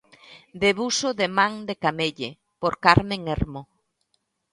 Debuxo 0.63 1.09
de 1.19 1.27
Man 1.37 1.53
de 1.69 1.75
Camelle, 1.83 2.29
por 2.61 2.73
Carmen 2.85 3.21
Hermo. 3.35 3.61